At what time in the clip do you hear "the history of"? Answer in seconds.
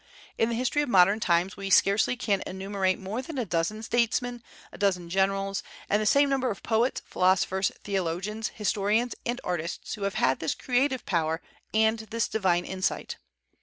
0.49-0.89